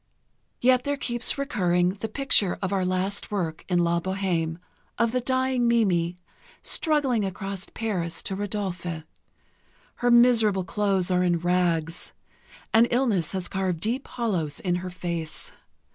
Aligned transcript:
Yet 0.59 0.83
there 0.83 0.97
keeps 0.97 1.37
recurring 1.37 1.89
the 1.89 2.09
picture 2.09 2.57
of 2.59 2.73
our 2.73 2.83
last 2.83 3.29
work 3.29 3.63
in 3.69 3.77
"La 3.77 3.99
Bohême," 3.99 4.57
of 4.97 5.11
the 5.11 5.21
dying 5.21 5.67
Mimi, 5.67 6.17
struggling 6.63 7.23
across 7.23 7.67
Paris 7.75 8.23
to 8.23 8.35
Rodolphe. 8.35 9.03
Her 9.97 10.09
miserable 10.09 10.63
clothes 10.63 11.11
are 11.11 11.21
in 11.21 11.37
rags, 11.37 12.13
and 12.73 12.87
illness 12.89 13.33
has 13.33 13.47
carved 13.47 13.79
deep 13.79 14.07
hollows 14.07 14.59
in 14.59 14.77
her 14.77 14.89
face. 14.89 15.51